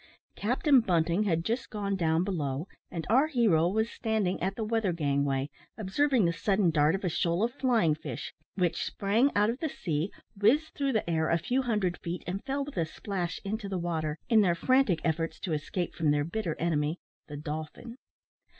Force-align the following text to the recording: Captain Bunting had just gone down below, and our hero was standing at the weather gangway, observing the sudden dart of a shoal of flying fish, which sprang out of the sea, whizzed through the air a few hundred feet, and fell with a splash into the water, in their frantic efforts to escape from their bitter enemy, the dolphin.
Captain 0.35 0.79
Bunting 0.79 1.25
had 1.25 1.45
just 1.45 1.69
gone 1.69 1.95
down 1.95 2.23
below, 2.23 2.67
and 2.89 3.05
our 3.07 3.27
hero 3.27 3.67
was 3.69 3.87
standing 3.91 4.41
at 4.41 4.55
the 4.55 4.63
weather 4.63 4.91
gangway, 4.93 5.47
observing 5.77 6.25
the 6.25 6.33
sudden 6.33 6.71
dart 6.71 6.95
of 6.95 7.03
a 7.03 7.07
shoal 7.09 7.43
of 7.43 7.53
flying 7.53 7.93
fish, 7.93 8.33
which 8.55 8.83
sprang 8.83 9.31
out 9.35 9.51
of 9.51 9.59
the 9.59 9.69
sea, 9.69 10.11
whizzed 10.35 10.73
through 10.73 10.91
the 10.93 11.07
air 11.07 11.29
a 11.29 11.37
few 11.37 11.61
hundred 11.61 11.99
feet, 11.99 12.23
and 12.25 12.43
fell 12.45 12.65
with 12.65 12.77
a 12.77 12.85
splash 12.87 13.39
into 13.45 13.69
the 13.69 13.77
water, 13.77 14.17
in 14.27 14.41
their 14.41 14.55
frantic 14.55 15.01
efforts 15.03 15.39
to 15.39 15.53
escape 15.53 15.93
from 15.93 16.09
their 16.09 16.23
bitter 16.23 16.55
enemy, 16.57 16.97
the 17.27 17.37
dolphin. 17.37 17.95